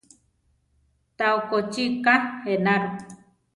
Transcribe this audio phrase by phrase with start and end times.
[1.17, 2.15] Tá okochi ká
[2.53, 2.91] enaro.